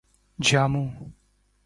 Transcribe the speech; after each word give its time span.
جامو 0.39 0.91